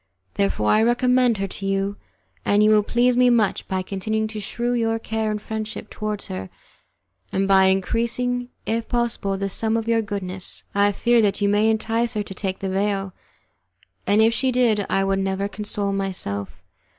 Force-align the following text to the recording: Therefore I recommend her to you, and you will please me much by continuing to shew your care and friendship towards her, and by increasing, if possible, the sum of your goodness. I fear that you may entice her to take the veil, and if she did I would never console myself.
Therefore 0.33 0.71
I 0.71 0.81
recommend 0.81 1.37
her 1.37 1.47
to 1.47 1.65
you, 1.67 1.95
and 2.43 2.63
you 2.63 2.71
will 2.71 2.81
please 2.81 3.15
me 3.15 3.29
much 3.29 3.67
by 3.67 3.83
continuing 3.83 4.27
to 4.29 4.39
shew 4.39 4.73
your 4.73 4.97
care 4.97 5.29
and 5.29 5.39
friendship 5.39 5.91
towards 5.91 6.25
her, 6.25 6.49
and 7.31 7.47
by 7.47 7.65
increasing, 7.65 8.49
if 8.65 8.89
possible, 8.89 9.37
the 9.37 9.47
sum 9.47 9.77
of 9.77 9.87
your 9.87 10.01
goodness. 10.01 10.63
I 10.73 10.91
fear 10.91 11.21
that 11.21 11.39
you 11.39 11.47
may 11.47 11.69
entice 11.69 12.15
her 12.15 12.23
to 12.23 12.33
take 12.33 12.57
the 12.57 12.69
veil, 12.69 13.13
and 14.07 14.23
if 14.23 14.33
she 14.33 14.51
did 14.51 14.87
I 14.89 15.03
would 15.03 15.19
never 15.19 15.47
console 15.47 15.93
myself. 15.93 16.63